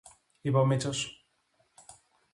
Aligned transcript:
είπε 0.41 0.57
ο 0.57 0.65
Μήτσος 0.65 1.27